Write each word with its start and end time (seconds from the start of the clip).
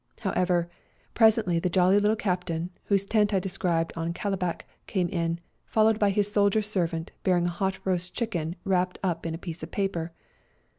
However, 0.21 0.67
presently 1.13 1.59
the 1.59 1.69
jolly 1.69 1.99
little 1.99 2.15
captain, 2.15 2.71
whose 2.85 3.05
tent 3.05 3.35
I 3.35 3.39
described 3.39 3.93
on 3.95 4.15
Kalabac, 4.15 4.65
came 4.87 5.07
in, 5.09 5.39
followed 5.67 5.99
by 5.99 6.09
his 6.09 6.31
soldier 6.31 6.63
servant 6.63 7.11
bearing 7.21 7.45
a 7.45 7.51
hot 7.51 7.77
roast 7.85 8.15
chicken 8.15 8.55
wrapped 8.63 8.97
up 9.03 9.27
in 9.27 9.35
a 9.35 9.37
piece 9.37 9.61
of 9.61 9.69
paper 9.69 10.11